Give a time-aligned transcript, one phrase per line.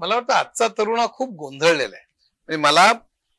[0.00, 2.04] मला वाटतं आजचा तरुण हा खूप गोंधळलेला आहे.
[2.48, 2.92] म्हणजे मला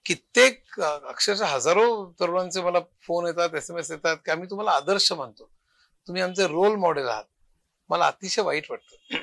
[0.05, 1.85] कित्येक अक्षरशः हजारो
[2.19, 5.49] तरुणांचे मला फोन येतात एस एम एस येतात की आम्ही तुम्हाला आदर्श मानतो.
[6.07, 7.23] तुम्ही आमचे रोल मॉडेल आहात.
[7.89, 9.15] मला अतिशय वाईट वाटतं.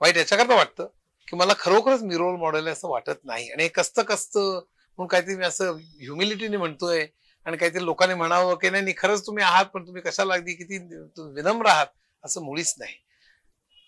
[0.00, 0.86] वाईट याच्याकरता वाटतं
[1.28, 3.50] की मला खरोखरच मी रोल मॉडेल आहे असं वाटत नाही.
[3.50, 7.06] आणि हे कस्त कस्त म्हणून काहीतरी मी असं ह्युमिलिटीने म्हणतोय
[7.46, 10.78] आणि काहीतरी लोकांनी म्हणावं की नाही खरंच तुम्ही आहात पण तुम्ही कशाला अगदी किती
[11.18, 11.86] विनम्र आहात
[12.24, 12.94] असं मुळीच नाही.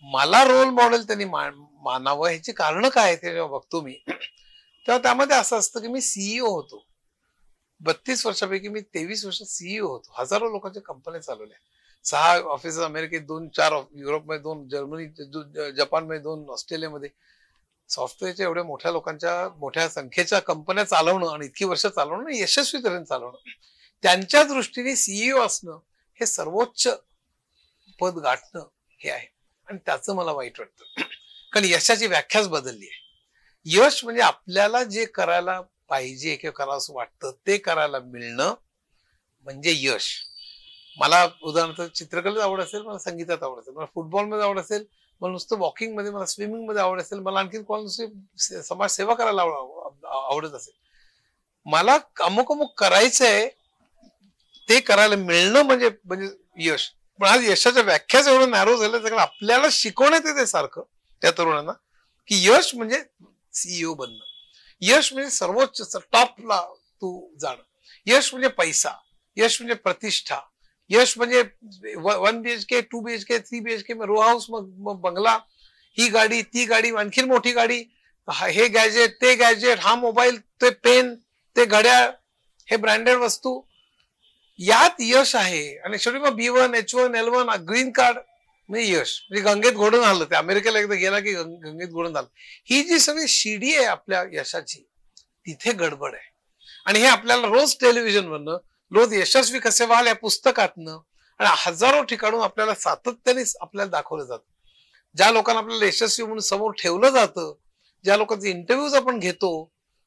[0.04, 1.24] मला रोल मॉडेल त्यांनी
[1.86, 3.92] मानावं ह्याची कारण काय आहे ते जेव्हा बघतो मी.
[4.86, 6.84] तेव्हा त्यामध्ये असं असतं की मी सीईओ होतो.
[7.80, 10.14] बत्तीस वर्षापैकी मी तेवीस वर्ष सीईओ होतो.
[10.18, 11.58] हजारो लोकांच्या कंपन्या चालवल्या.
[12.04, 15.06] सहा ऑफिस अमेरिकेत दोन चार युरोपमध्ये दोन जर्मनी
[15.72, 17.08] जपानमध्ये दोन ऑस्ट्रेलियामध्ये.
[17.88, 23.36] सॉफ्टवेअरच्या एवढ्या मोठ्या लोकांच्या मोठ्या संख्येच्या कंपन्या चालवणं आणि इतकी वर्ष चालवणं यशस्वी तऱ्हेने चालवणं.
[24.02, 25.78] त्यांच्या दृष्टीने सीईओ असणं
[26.20, 26.88] हे सर्वोच्च
[28.00, 29.26] पद गाठणं हे आहे.
[29.66, 31.02] आणि त्याचं मला वाईट वाटतं.
[31.56, 33.04] कारण यशाची व्याख्याच बदलली आहे.
[33.66, 38.54] यश म्हणजे आपल्याला जे करायला पाहिजे किंवा करावं वाटतं ते करायला मिळणं
[39.44, 40.08] म्हणजे यश.
[40.98, 44.84] मला उदाहरणार्थ चित्रकलेत आवड असेल मला संगीतात आवड असेल मला फुटबॉलमध्ये आवड असेल
[45.20, 48.06] मला नुसतं वॉकिंगमध्ये मला स्विमिंगमध्ये आवड असेल मला आणखी कोणाची
[48.62, 50.72] समाजसेवा करायला आवडत असेल.
[51.66, 53.48] मला अमुक अमुक करायचं आहे
[54.68, 56.90] ते करायला मिळणं म्हणजे म्हणजे यश.
[57.20, 60.82] पण आज यशाच्या व्याख्याच एवढं नॅरो झालं तर आपल्याला शिकवण्यात येते सारखं.
[61.22, 61.72] त्या तरुणांना
[62.28, 63.02] की यश म्हणजे
[63.52, 64.24] सीईओ बनणं.
[64.82, 66.60] यश म्हणजे सर्वोच्च टॉपला
[67.00, 67.62] तू जाणं.
[68.06, 68.90] यश म्हणजे पैसा.
[69.36, 70.40] यश म्हणजे प्रतिष्ठा.
[70.90, 71.42] यश म्हणजे
[71.96, 75.38] one BHK two B H K three BHK row house मग बंगला.
[75.98, 77.82] ही गाडी ती गाडी आणखीन मोठी गाडी.
[78.28, 81.14] हे गॅजेट ते गॅजेट हा मोबाईल ते पेन
[81.56, 82.10] ते घड्याळ
[82.70, 83.60] हे ब्रँडेड वस्तू.
[84.58, 85.76] यात यश आहे.
[85.78, 88.18] आणि शेवटी मग B one H one L one green card
[88.68, 90.24] म्हणजे यश म्हणजे गंगेत घोडून आलं.
[90.24, 92.28] ते अमेरिकेला एकदा गेला की गंगेत घोडून आलं
[92.70, 94.80] ही जी सगळी शिडी आहे आपल्या यशाची
[95.46, 96.34] तिथे गडबड आहे.
[96.86, 98.56] आणि हे आपल्याला रोज टेलिव्हिजनवरनं
[98.92, 100.98] रोज यशस्वी कसे व्हाल या पुस्तकातनं
[101.40, 104.44] आणि हजारो ठिकाणून आपल्याला सातत्याने आपल्याला दाखवलं जातं.
[105.16, 107.52] ज्या लोकांना आपल्याला यशस्वी म्हणून समोर ठेवलं जातं
[108.04, 109.50] ज्या लोकांचे इंटरव्ह्यूज आपण घेतो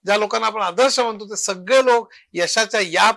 [0.06, 3.10] ज्या लोकांना आपण आदर्श म्हणतो ते सगळे लोक यशाच्या या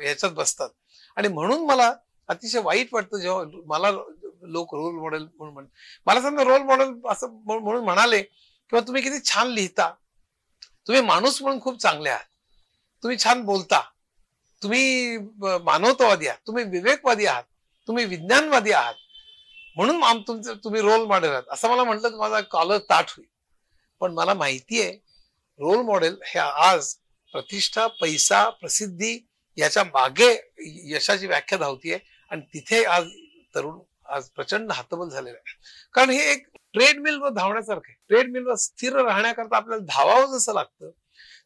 [0.00, 0.68] ह्याच्यात बसतात.
[1.16, 1.92] आणि म्हणून मला
[2.28, 3.90] अतिशय वाईट वाटतं जेव्हा मला
[4.42, 5.66] लोक रोल मॉडेल म्हणून म्हण
[6.06, 9.94] मला समजा रोल मॉडेल असं म्हणून म्हणाले किंवा तुम्ही किती छान लिहिता.
[10.86, 12.24] तुम्ही माणूस म्हणून खूप चांगले आहात.
[13.02, 13.80] तुम्ही छान बोलता.
[14.62, 15.16] तुम्ही
[15.64, 16.38] मानवतावादी आहात.
[16.46, 17.44] तुम्ही विवेकवादी आहात.
[17.86, 18.94] तुम्ही विज्ञानवादी आहात.
[19.76, 21.42] म्हणून तुमचं तुमचे तुम्ही रोल मॉडेल आहात.
[21.50, 23.28] असं मला म्हटलं तर माझा कॉलर ताट होईल.
[24.00, 24.92] पण मला माहिती आहे
[25.58, 26.94] रोल मॉडेल हे आज
[27.32, 29.26] प्रतिष्ठा पैसा प्रसिद्धी
[29.56, 30.52] याच्या मागे
[30.94, 31.98] यशाची व्याख्या धावतीये.
[32.30, 33.08] आणि तिथे आज
[33.54, 33.78] तरुण
[34.08, 35.54] आज प्रचंड हातबल झालेला आहे.
[35.94, 37.96] कारण हे एक ट्रेडमिलवर धावण्यासारखं आहे.
[38.08, 40.90] ट्रेडमिलवर स्थिर राहण्याकरता आपल्याला धावावं जसं लागतं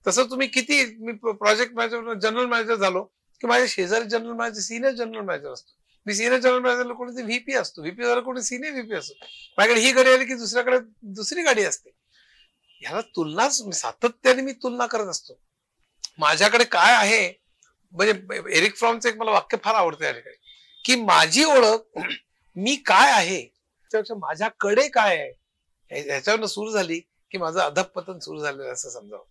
[0.06, 3.02] तसं तुम्ही किती मी प्रोजेक्ट मॅनेजर जनरल मॅनेजर झालो
[3.40, 5.72] की माझ्या शेजारी general manager senior general manager असतो.
[6.06, 7.82] मी सिनियर जनरल मॅनेजरला कोणी व्हीपी असतो.
[7.82, 9.14] व्हीपी झालं कोणी सिनियर व्हीपी असतो
[9.58, 11.90] माझ्याकडे ही गाडी आली की दुसऱ्याकडे दुसरी गाडी असते.
[12.80, 15.40] ह्याला तुलनाच सातत्याने मी तुलना करत असतो.
[16.18, 17.32] माझ्याकडे काय आहे?
[17.92, 18.12] म्हणजे
[18.56, 20.36] एरिक फ्रॉमचं एक मला वाक्य फार आवडतं या ठिकाणी.
[20.84, 21.98] की माझी ओळख
[22.56, 23.42] मी काय आहे?
[23.90, 25.32] त्यापेक्षा माझ्याकडे काय आहे?
[26.02, 29.22] ह्याच्यावरनं सुरू झाली की माझं अधपतन सुरू झालेलं आहे असं समजावं.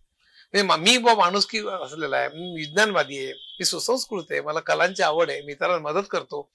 [0.54, 5.30] म्हणजे मी बा माणुसकी असलेला आहे मी विज्ञानवादी आहे मी सुसंस्कृत आहे मला कलांची आवड
[5.30, 6.50] आहे मी इतरांना मदत करतो.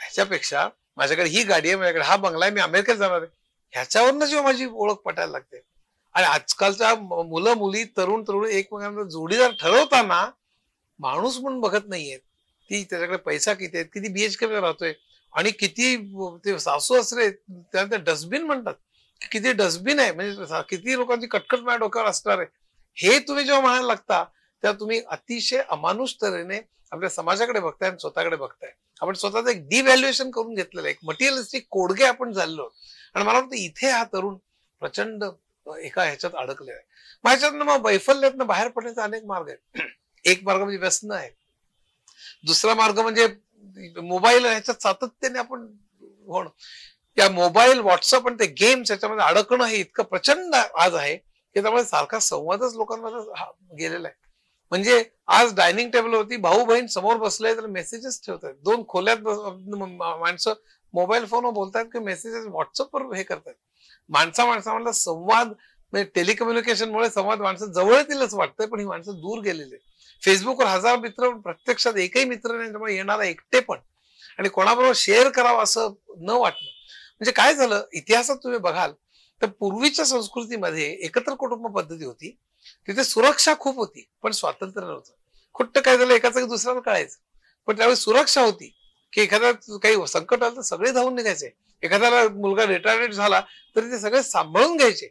[0.00, 3.30] ह्याच्यापेक्षा माझ्याकडे ही गाडी आहे माझ्याकडे हा बंगला आहे मी अमेरिकेत जाणार आहे.
[3.70, 5.60] ह्याच्यावरनं जेव्हा माझी ओळख पटायला लागते.
[6.14, 10.30] आणि आजकालच्या मुलं मुली तरुण तरुण एकमेकांना जोडीदार ठरवताना
[10.98, 12.20] माणूस म्हणून बघत नाहीयेत.
[12.70, 14.92] ती त्याच्याकडे पैसा किती आहे किती बीएचके मध्ये राहतोय?
[15.32, 15.96] आणि किती
[16.44, 18.74] ते सासू असरे त्यांना डस्टबिन म्हणतात.
[19.32, 22.46] किती डस्टबिन आहे म्हणजे किती लोकांची कटकट माझ्या डोक्यावर असणार आहे.
[22.96, 24.22] हे तुम्ही जेव्हा म्हणायला लागता
[24.62, 26.60] तेव्हा तुम्ही अतिशय अमानुष तऱ्हेने
[26.92, 28.70] आपल्या समाजाकडे बघताय आणि स्वतःकडे बघताय.
[29.02, 30.90] आपण स्वतःच एक डिव्हॅल्युएशन करून घेतलेलं आहे.
[30.90, 32.68] एक मटेरियलिस्टिक कोडगे आपण झालेलो
[33.14, 34.36] आणि मला वाटतं इथे हा तरुण
[34.80, 35.24] प्रचंड
[35.82, 36.84] एका ह्याच्यात अडकलेला आहे.
[37.24, 39.80] मग ह्याच्यातनं मग वैफल्यातनं बाहेर पडण्याचा अनेक मार्ग आहेत.
[40.24, 41.30] एक मार्ग म्हणजे व्यसन आहे.
[42.46, 43.26] दुसरा मार्ग म्हणजे
[44.02, 45.66] मोबाईल ह्याच्यात सातत्याने आपण
[46.28, 46.48] होणं.
[47.16, 51.84] या मोबाईल व्हॉट्सअप आणि ते गेम्स याच्यामध्ये अडकणं हे इतकं प्रचंड आज आहे की त्यामुळे
[51.84, 54.16] सारखा संवादच लोकांमध्ये गेलेला आहे.
[54.72, 59.18] म्हणजे आज डायनिंग टेबलवरती भाऊ बहीण समोर बसले तर मेसेजेस ठेवतात दोन खोल्यात
[59.98, 60.52] माणसं
[60.94, 63.54] मोबाईल फोनवर बोलतात की मेसेजेस व्हॉट्सअपवर हे करतात
[64.10, 65.48] माणसा माणसामधला संवाद
[65.92, 69.88] म्हणजे टेलिकम्युनिकेशनमुळे संवाद माणसं जवळ येतीलच वाटतंय पण ही माणसं दूर गेलेली आहे
[70.22, 73.78] फेसबुकवर हजार मित्र प्रत्यक्षात एकही मित्र नाही त्यामुळे येणारा एकटे पण.
[74.38, 76.68] आणि कोणाबरोबर शेअर करावं असं न वाटणं.
[77.20, 78.92] म्हणजे काय झालं इतिहासात तुम्ही बघाल
[79.42, 82.36] तर पूर्वीच्या संस्कृतीमध्ये एकत्र कुटुंब पद्धती होती.
[82.88, 85.12] तिथे सुरक्षा खूप होती पण स्वातंत्र्य नव्हतं.
[85.54, 87.16] खुट्ट काय झालं एकाचं दुसऱ्याला कळायचं.
[87.66, 88.74] पण त्यावेळी सुरक्षा होती
[89.12, 89.52] की एखादा
[89.82, 91.50] काही संकट आलं तर सगळे धावून निघायचे.
[91.82, 93.40] एखाद्याला मुलगा रिटायर्ड झाला
[93.76, 95.08] तरी ते सगळे सांभाळून घ्यायचे.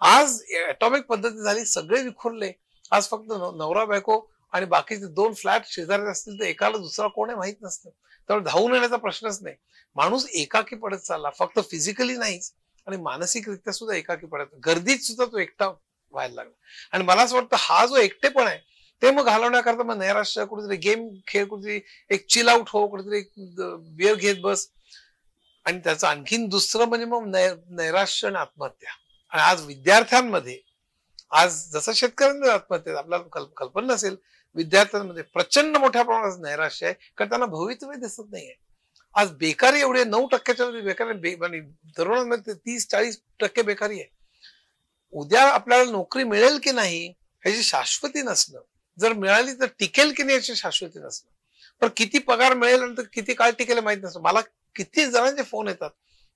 [0.00, 2.52] आज ऍटॉमिक पद्धती झाली सगळे विखुरले.
[2.90, 4.20] आज फक्त नवरा बायको
[4.52, 7.90] आणि बाकीचे दोन फ्लॅट शेजारी असतील तर एकाला दुसरा कोण आहे माहीत नसतं.
[8.28, 9.56] त्यामुळे धावून येण्याचा प्रश्नच नाही.
[9.96, 12.52] माणूस एकाकी पडत चालला फक्त फिजिकली नाहीच
[12.86, 16.52] आणि मानसिकरित्या सुद्धा एकाकी पडत गर्दीत सुद्धा तो एकटा व्हायला लागला.
[16.92, 18.58] आणि मला असं वाटतं हा जो एकटेपण आहे
[19.02, 21.80] ते मग घालवण्याकरता मग नैराश्य कुठेतरी गेम खेळ कुठेतरी
[22.10, 23.20] एक चिल आउट हो कुठेतरी
[23.96, 24.68] बिअर घेत बस.
[25.66, 28.90] आणि त्याचं आणखीन दुसरं म्हणजे मग नैराश्य आणि आत्महत्या.
[29.32, 30.58] आणि आज विद्यार्थ्यांमध्ये
[31.30, 34.16] आज जसं शेतकऱ्यांमध्ये आत्महत्या आपल्याला कल्पना नसेल.
[34.54, 38.54] विद्यार्थ्यांमध्ये प्रचंड मोठ्या प्रमाणात नैराश्य आहे कारण त्यांना भवितव्य दिसत नाहीये.
[39.14, 41.60] आज बेकारी एवढे नऊ टक्क्याच्या बेकारी म्हणजे
[41.98, 44.08] तरुणांमध्ये तीस चाळीस टक्के बेकारी आहे.
[45.12, 47.06] उद्या आपल्याला नोकरी मिळेल की नाही
[47.42, 48.60] ह्याची शाश्वती नसणं.
[48.98, 51.30] जर मिळाली तर टिकेल की नाही याची शाश्वती नसणं.
[51.80, 54.40] पण किती पगार मिळेल आणि किती काळ टिकेल माहीत नसतं मला
[54.76, 55.90] किती जणांचे फोन येतात.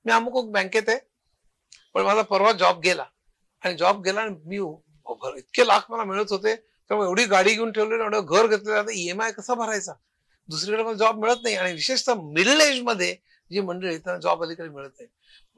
[0.04, 0.98] मी अमुक बँकेत आहे
[1.94, 3.04] पण माझा परवा जॉब गेला.
[3.62, 4.56] आणि जॉब गेला आणि मी
[5.38, 9.30] इतके लाख मला मिळत होते त्यामुळे एवढी गाडी घेऊन ठेवली एवढं घर घेतलेलं आता ईएमआय
[9.32, 9.92] कसा भरायचा?
[10.48, 11.54] दुसरीकडे मला जॉब मिळत नाही.
[11.56, 13.14] आणि विशेषतः मिडल एजमध्ये
[13.50, 15.08] जी मंडळी त्यांना जॉब अलीकडे मिळत नाही.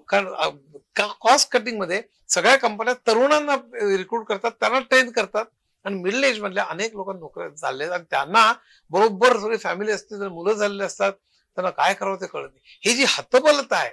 [0.09, 3.55] कारण कॉस्ट कटिंगमध्ये सगळ्या कंपन्या तरुणांना
[3.97, 5.45] रिक्रूट करतात त्यांना ट्रेन करतात.
[5.85, 8.53] आणि मिडल एज मधल्या अनेक लोकांना नोकऱ्या झाले आणि त्यांना
[8.91, 12.79] बरोबर सगळी फॅमिली असते जर मुलं झालेली असतात त्यांना काय करावं ते कळत नाही.
[12.85, 13.91] ही जी हतबलता आहे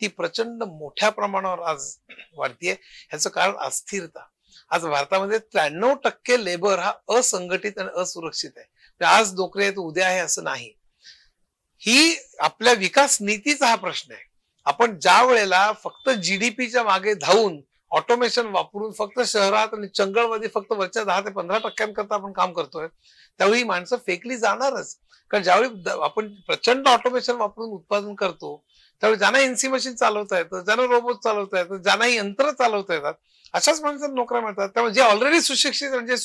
[0.00, 1.96] ती प्रचंड मोठ्या प्रमाणावर आज
[2.36, 2.72] वाढतीये.
[2.72, 4.26] ह्याचं कारण अस्थिरता.
[4.70, 8.66] आज भारतामध्ये त्र्याण्णव टक्के लेबर हा असंघटित आणि असुरक्षित आहे.
[9.00, 10.72] म्हणजे आज नोकरी आहे उद्या आहे असं नाही.
[11.82, 14.22] ही आपल्या विकास नीतीचा हा प्रश्न आहे.
[14.66, 17.60] आपण ज्या वेळेला फक्त जीडीपीच्या मागे धावून
[17.90, 22.86] ऑटोमेशन वापरून फक्त शहरात आणि चंगळमध्ये फक्त वरच्या दहा ते पंधरा टक्क्यांकरता आपण काम करतोय
[23.40, 24.96] त्यावेळी माणसं फेकली जाणारच.
[25.30, 28.64] कारण ज्यावेळी आपण प्रचंड ऑटोमेशन वापरून उत्पादन करतो
[29.00, 33.14] त्यामुळे ज्यांना एनसी मशीन चालवता येतं ज्यांना रोबोट चालवता येतं ज्यांना यंत्र चालवता येतात
[33.54, 34.68] अशाच माणसांना नोकऱ्या मिळतात.
[34.68, 36.16] त्यामुळे जे ऑलरेडी सुशिक्षित म्हणजे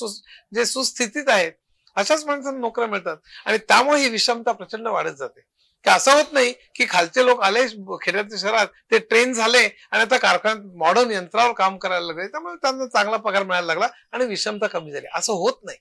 [0.56, 1.52] जे सुस्थितीत आहेत
[1.98, 3.18] अशाच माणसांना नोकऱ्या मिळतात.
[3.46, 5.40] आणि त्यामुळे ही विषमता प्रचंड वाढत जाते.
[5.86, 7.66] की असं होत नाही की खालचे लोक आले
[8.02, 9.60] खेड्याच्या शहरात ते ट्रेन झाले
[9.92, 12.28] आणि आता कारखान्यात मॉडर्न यंत्रावर काम करायला लागले.
[12.28, 15.08] त्यामुळे त्यांना चांगला पगार मिळायला लागला आणि विषमता कमी झाली.
[15.16, 15.78] असं होत नाही.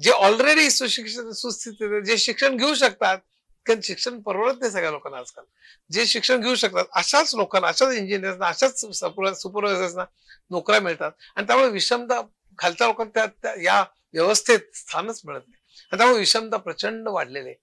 [0.00, 3.18] जे ऑलरेडी सुशिक्षित सुस्थितीत जे शिक्षण घेऊ शकतात
[3.66, 5.44] कारण शिक्षण परवडत नाही सगळ्या लोकांना आजकाल.
[5.90, 10.04] जे शिक्षण घेऊ शकतात अशाच लोकांना अशाच इंजिनियर्सना अशाच सुपरवायझर्सना
[10.50, 11.12] नोकऱ्या मिळतात.
[11.36, 12.20] आणि त्यामुळे विषमता
[12.58, 13.80] खालच्या लोकांना त्या या
[14.12, 15.60] व्यवस्थेत स्थानच मिळत नाही.
[15.92, 17.56] आणि त्यामुळे विषमता प्रचंड वाढलेली आहे.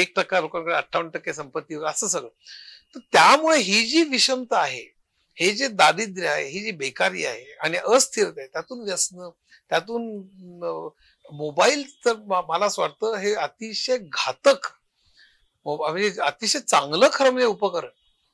[0.00, 2.28] एक टक्का लोकांकडे अठ्ठावन्न टक्के संपत्ती असं सगळं.
[2.94, 4.84] तर त्यामुळे ही जी विषमता आहे
[5.38, 9.28] हे जे दारिद्र्य आहे ही जी बेकारी आहे आणि अस्थिरता आहे त्यातून व्यसन
[9.70, 10.06] त्यातून
[11.32, 12.14] मोबाईल तर
[12.48, 14.66] मला असं वाटतं हे अतिशय घातक
[15.66, 17.88] म्हणजे अतिशय चांगलं खरं म्हणजे उपकरण.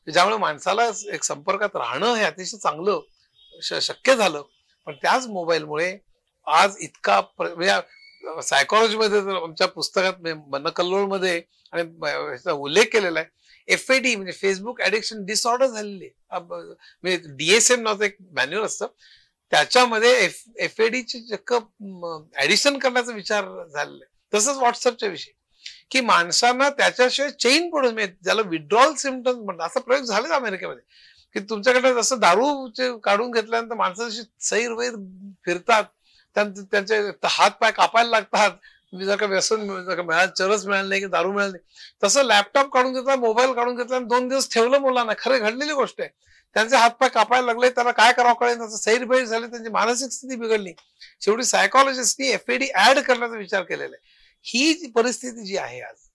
[0.06, 3.00] ज्यामुळे माणसाला एक संपर्कात राहणं हे अतिशय चांगलं
[3.81, 4.43] शक्य झालं.
[4.87, 5.96] पण त्याच मोबाईलमुळे
[6.46, 10.20] आज इतका म्हणजे सायकॉलॉजीमध्ये आमच्या पुस्तकात
[10.50, 11.40] मनकल्लोळमध्ये
[11.73, 13.29] आणि उल्लेख केलेला आहे.
[13.69, 18.86] एफ ए डी म्हणजे फेसबुक ऍडिक्शन डिसऑर्डर झालेली म्हणजे डीएसएम नावाचं एक मॅन्युअल असतं.
[19.53, 21.55] त्याच्यामध्ये एफ एफ ए डी चक्क
[22.43, 24.10] ऍडिशन करण्याचा विचार झालेला आहे.
[24.34, 25.32] तसंच व्हॉट्सअपच्या विषयी.
[25.93, 29.67] की माणसांना त्याच्याशिवाय चेन पडून मिळत ज्याला विड्रॉल सिमटम्स म्हणतात.
[29.67, 30.82] असा प्रयोग झालेच अमेरिकेमध्ये?
[31.34, 34.94] की तुमच्याकडे जसं दारू काढून घेतल्यानंतर माणसं जशी सैर वैर
[35.46, 35.84] फिरतात
[36.37, 38.51] त्यांचे हात पाय कापायला लागतात.
[38.93, 41.63] जर का व्यसन जर मिळाल चरस मिळालं नाही की दारू मिळाली नाही.
[42.05, 45.13] तसं लॅपटॉप काढून घेतला मोबाईल काढून घेतला आणि दोन दिवस ठेवलं मुलांना.
[45.19, 46.08] खरं घडलेली गोष्ट आहे.
[46.56, 50.37] त्यांचे हात पाय कापायला लागले त्याला काय करावं कळेल त्याचं सैरभैर झाले त्यांची मानसिक स्थिती
[50.37, 50.72] बिघडली.
[51.20, 54.12] शेवटी सायकॉलॉजिस्टनी एफएडी ऍड करण्याचा विचार केलेला आहे.
[54.44, 56.08] ही परिस्थिती जी आहे आज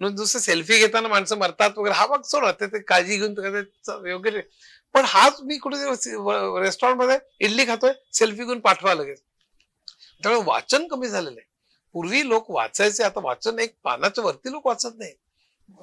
[0.00, 4.40] म्हणून जसं सेल्फी घेताना माणसं मरतात वगैरे हा भाग सोडा ते काळजी घेऊन योग्य
[4.94, 5.76] पण हाच मी कुठे
[6.62, 9.22] रेस्टॉरंटमध्ये इडली खातोय सेल्फी घेऊन पाठवा लगेच.
[10.22, 11.48] त्यामुळे वाचन कमी झालेलं आहे.
[11.92, 15.12] पूर्वी लोक वाचायचे आता वाचन एक पानाच्या वरती लोक वाचत नाही.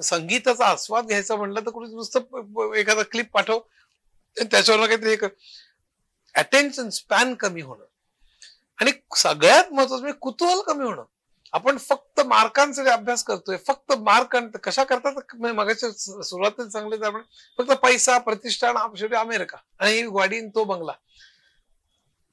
[0.04, 3.60] संगीताचा आस्वाद घ्यायचा म्हणलं तर कुठे नुसतं एखादा क्लिप पाठव
[4.38, 5.28] त्याच्यावर काहीतरी
[6.36, 7.86] अटेन्शन स्पॅन कमी होणं.
[8.80, 11.04] आणि सगळ्यात महत्वाचं म्हणजे कुतूहल कमी होणं.
[11.54, 17.22] आपण फक्त मार्कांसाठी अभ्यास करतोय फक्त मार्क कशा करतात म्हणजे मगाच्या सांगले तर आपण
[17.58, 19.58] फक्त पैसा प्रतिष्ठान शेवटी अमेरिका.
[19.80, 20.92] आणि ही गाडी तो बंगला.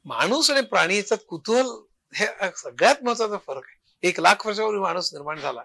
[0.04, 1.66] माणूस आणि प्राणी याच्यात कुतूहल
[2.14, 4.08] हे सगळ्यात महत्त्वाचा फरक आहे.
[4.08, 5.62] एक लाख वर्षापूर्वी माणूस निर्माण झाला.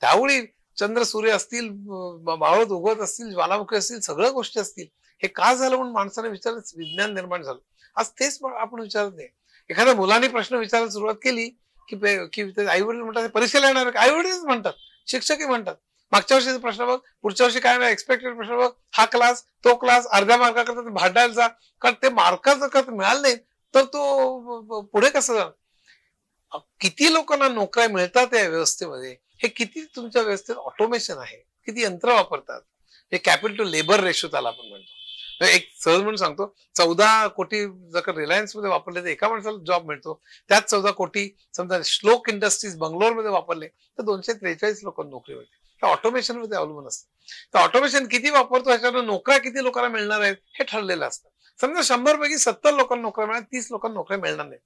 [0.00, 0.40] त्यावेळी
[0.78, 1.68] चंद्र सूर्य असतील
[2.38, 4.86] मावळत उगवत असतील ज्वालामुखी असतील सगळ्या गोष्टी असतील.
[5.22, 7.58] हे का झालं म्हणून माणसाने विचार विज्ञान निर्माण झालं.
[7.96, 9.28] आज तेच पण आपण विचारत नाही.
[9.70, 11.50] एखाद्या मुलाने प्रश्न विचारायला सुरुवात केली
[11.88, 11.96] की
[12.26, 14.72] की आई वडील म्हणतात परीक्षेला येणार आई वडीलच म्हणतात
[15.08, 15.74] शिक्षकही म्हणतात.
[16.12, 20.36] मागच्या वर्षीचा प्रश्न बघ पुढच्या वर्षी काय एक्सपेक्टेड प्रश्न बघ हा क्लास तो क्लास अर्ध्या
[20.36, 21.46] मार्काकरता भांडायला जा
[21.82, 23.36] कारण ते मार्काचं जर मिळालं नाही
[23.74, 25.50] तर तो पुढे कसं जाणार?
[26.80, 29.16] किती लोकांना नोकऱ्या मिळतात या व्यवस्थेमध्ये?
[29.42, 31.36] हे किती तुमच्या व्यवस्थेत ऑटोमेशन आहे?
[31.36, 32.60] किती यंत्र वापरतात?
[33.12, 35.01] हे कॅपिटल टू लेबर रेशो त्याला आपण म्हणतो.
[35.46, 40.20] एक सहज म्हणून सांगतो चौदा कोटी जर रिलायन्समध्ये वापरले तर एका माणसाला जॉब मिळतो.
[40.48, 45.60] त्याच चौदा कोटी समजा श्लोक इंडस्ट्रीज बंगलोरमध्ये वापरले तर दोनशे त्रेचाळीस लोकांना नोकरी मिळते.
[45.82, 47.08] तर ऑटोमेशनमध्ये अवलंबून असतं.
[47.54, 51.28] तर ऑटोमेशन किती वापरतो ह्याच्यावर नोकऱ्या किती लोकांना मिळणार आहेत हे ठरलेलं असतं.
[51.60, 54.60] समजा शंभर पैकी सत्तर लोकांना नोकऱ्या मिळणार तीस लोकांना नोकऱ्या मिळणार नाही.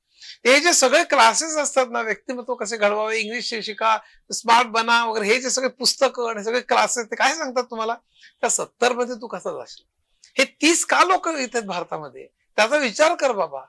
[0.47, 3.99] हे जे सगळे क्लासेस असतात ना व्यक्तिमत्व कसे घडवावे इंग्लिश शिका
[4.33, 7.95] स्मार्ट बना वगैरे हे जे सगळे पुस्तकं आणि सगळे क्लासेस ते काय सांगतात तुम्हाला?
[8.41, 9.96] त्या सत्तरमध्ये तू कसा जाशील?
[10.39, 12.27] हे तीस का लोक येतात भारतामध्ये?
[12.57, 13.61] त्याचा विचार कर बाबा.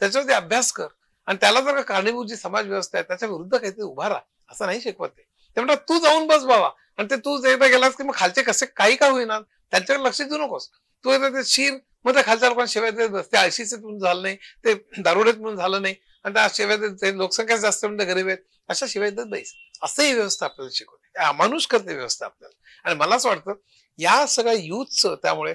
[0.00, 0.86] त्याच्यावरती अभ्यास कर.
[1.26, 4.20] आणि त्याला जर का कारणीभूत जी समाज व्यवस्था आहे त्याच्या विरुद्ध काहीतरी उभा राहा.
[4.50, 5.22] असं नाही शिकवत ते.
[5.56, 6.70] ते म्हणतात तू जाऊन बस बाबा.
[6.96, 9.40] आणि ते तू एकदा गेलास की मग खालचे कसे काही का होईना.
[9.70, 10.70] त्यांच्याकडे लक्ष देऊ नकोस.
[11.04, 13.24] तू एकदा ते शिर मग त्या खालच्या लोकांना शिवाय देत बस.
[13.32, 15.94] ते आळशीचे म्हणून झालं नाही ते दारुडेत म्हणून झालं नाही.
[16.24, 18.38] आणि त्या शिवाय देत- लोकसंख्या जास्त म्हणजे गरीब आहेत.
[18.68, 21.24] अशा शिवाय देत बैस असं ही व्यवस्था आपल्याला शिकवते.
[21.24, 22.88] अमानुष करते व्यवस्था आपल्याला.
[22.88, 23.52] आणि मला असं वाटतं
[23.98, 25.54] या सगळ्या युथचं त्यामुळे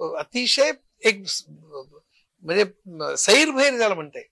[0.00, 0.70] अतिशय
[1.02, 1.22] एक
[2.44, 4.28] म्हणजे सैरभैर ज्याला म्हणते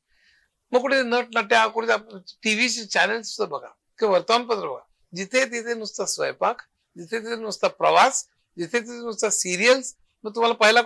[0.73, 1.97] मग कुठे नट नट्या कुठे
[2.43, 2.85] टीव्हीचे
[3.25, 3.69] सुद्धा बघा.
[3.99, 4.81] किंवा वर्तमानपत्र बघा.
[5.15, 6.63] जिथे तिथे नुसता स्वयंपाक
[6.97, 8.25] जिथे तिथे नुसता प्रवास
[8.59, 10.81] जिथे तिथे नुसता सिरियल्स मग तुम्हाला पहिला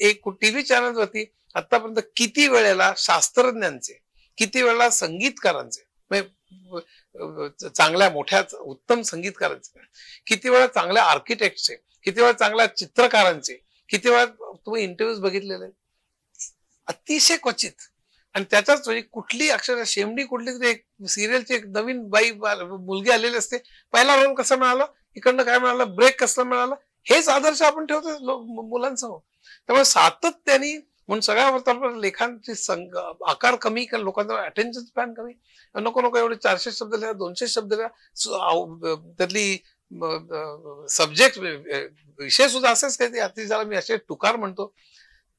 [0.00, 1.24] एक टीव्ही चॅनल वरती
[1.54, 3.98] आतापर्यंत किती वेळेला शास्त्रज्ञांचे
[4.38, 9.80] किती वेळेला संगीतकारांचे म्हणजे, चांगल्या मोठ्या उत्तम संगीतकारांचे
[10.26, 13.54] किती वेळा चांगल्या आर्किटेक्टचे किती वेळा चांगल्या चित्रकारांचे
[13.88, 14.24] किती वेळा
[14.66, 15.70] तुम्ही इंटरव्ह्यूज बघितलेले?
[16.88, 17.72] अतिशय क्वचित.
[18.34, 23.36] आणि त्याच्याच म्हणजे कुठली अक्षर शेमडी कुठली तरी एक सिरियलची एक नवीन बाई मुलगी आलेली
[23.36, 23.58] असते.
[23.92, 24.84] पहिला रोल कसा मिळाला?
[25.16, 25.94] इकडनं काय मिळालं?
[25.94, 26.74] ब्रेक कसला मिळालं?
[27.04, 28.38] हेच आदर्श आपण ठेवतो
[28.68, 29.18] मुलांसमोर.
[29.66, 32.94] त्यामुळे सातत्याने म्हणून सगळ्या वर्तमान लेखांची संग
[33.26, 35.32] आकार कमी कारण लोकांचा अटेन्शन स्पॅन कमी.
[35.74, 37.88] नको नको एवढे चारशे शब्द लिहा दोनशे शब्द लिहा.
[39.18, 39.58] त्यातली
[40.90, 41.38] सब्जेक्ट
[42.18, 44.72] विषय सुद्धा असेच काही ते अति ज्याला मी असे टुकार म्हणतो.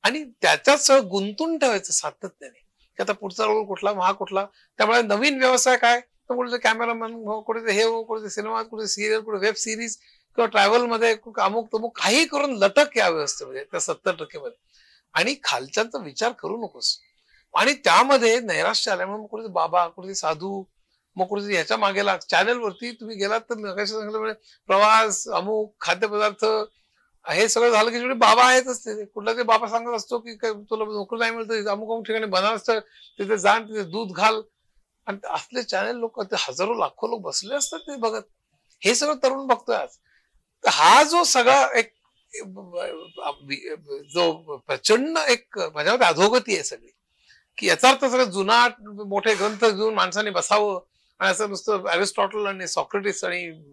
[0.03, 2.60] आणि त्याच्यात सगळं गुंतून ठेवायचं सातत्याने.
[2.98, 4.46] की आता पुढचा रोल कुठला महा कुठला?
[4.77, 6.00] त्यामुळे नवीन व्यवसाय काय?
[6.00, 9.96] तर कुठे कॅमेरामॅन हो कुठे हे हो कुठे सिनेमा कुठे सिरियल कुठे वेब सिरीज
[10.36, 14.58] किंवा ट्रॅव्हलमध्ये अमुक तमुक काही करून लटक या व्यवस्थेमध्ये त्या सत्तर टक्केमध्ये.
[15.13, 16.98] आणि खालच्यांचा विचार करू नकोस.
[17.53, 20.63] आणि त्यामध्ये नैराश्य आल्यामुळे कुठे बाबा कुठे साधू
[21.17, 26.45] मग कुठे ह्याच्या मागे लाग चॅनलवरती तुम्ही गेलात तर मगाशी सांगितलं म्हणजे प्रवास अमुक खाद्यपदार्थ
[27.25, 30.85] हे सगळं झालं की शेवटी बाबा आहेतच ते कुठला तरी बाबा सांगत असतो की तुला
[30.85, 34.41] नोकरी नाही मिळत अमुक अमुक ठिकाणी बनारस तिथे जा तिथे दूध घाल.
[35.07, 38.21] आणि असले चॅनल लोक ते हजारो लाखो लोक बसले असतात ते बघत.
[38.81, 39.97] हे सगळं तरुण बघतोय आज.
[40.63, 41.93] तर हा जो सगळा एक
[44.13, 44.31] जो
[44.67, 46.89] प्रचंड एक माझ्यामध्ये अधोगती आहे सगळी.
[47.57, 48.67] की याचा अर्थ सगळं जुना
[49.07, 50.79] मोठे ग्रंथ घेऊन माणसाने बसावं.
[51.21, 53.63] आणि असं नुसतं अरिस्टॉटल आणि सॉक्रेटिस आणि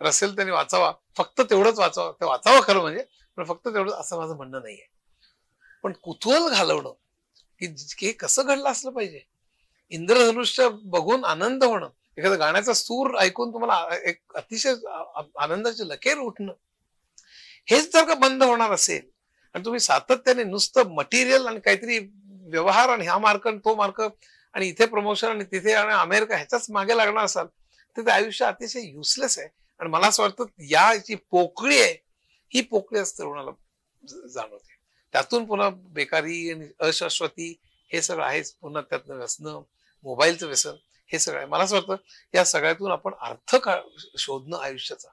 [0.00, 0.92] रसेल त्यांनी वाचावा.
[1.16, 2.12] फक्त तेवढंच वाचावं.
[2.12, 3.04] ते वाचावं खरं म्हणजे
[3.36, 4.86] पण फक्त तेवढंच असं माझं म्हणणं नाहीये.
[5.82, 6.92] पण कुतूहल घालवणं
[7.60, 7.66] की
[8.06, 9.20] हे कसं घडलं असलं पाहिजे?
[9.90, 11.88] इंद्रधनुष्य बघून आनंद होणं
[12.18, 14.74] एखादं गाण्याचा सूर ऐकून तुम्हाला एक अतिशय
[15.38, 16.52] आनंदाची लकेर उठणं
[17.70, 19.02] हेच जर का बंद होणार असेल
[19.54, 21.98] आणि तुम्ही सातत्याने नुसतं मटेरियल आणि काहीतरी
[22.48, 24.02] व्यवहार आणि हा मार्क आणि तो मार्क
[24.56, 27.46] आणि इथे प्रमोशन आणि तिथे आणि अमेरिका ह्याच्याच मागे लागणार असाल
[27.96, 29.48] तर ते आयुष्य अतिशय युसलेस आहे.
[29.80, 32.04] आणि मला असं वाटतं या जी पोकळी आहे
[32.54, 33.50] ही पोकळी असते तरुणाला
[34.28, 34.76] जाणवते.
[35.12, 37.60] त्यातून पुन्हा बेकारी आणि अशाश्वती
[37.92, 38.52] हे सगळं आहेच.
[38.52, 39.62] पुन्हा त्यातनं व्यसनं
[40.02, 40.74] मोबाईलचं व्यसन
[41.12, 41.46] हे सगळं आहे.
[41.46, 41.96] मला असं वाटतं
[42.34, 43.80] या सगळ्यातून आपण अर्थ का
[44.18, 45.08] शोधणं आयुष्याचा.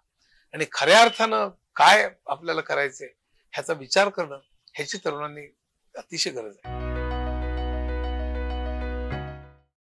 [0.53, 3.07] आणि खऱ्या अर्थानं काय आपल्याला करायचंय
[3.53, 4.39] ह्याचा विचार करणं
[4.73, 5.47] ह्याची तरुणांनी
[5.95, 6.82] अतिशय गरज आहे.